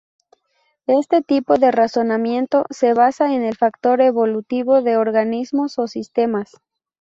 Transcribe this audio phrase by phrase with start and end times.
[0.87, 6.59] Este tipo de razonamiento se basa en el factor evolutivo de organismos o sistemas.